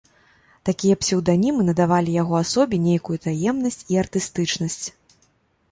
[0.69, 4.85] Такія псеўданімы надавалі яго асобе нейкую таемнасць і артыстычнасць.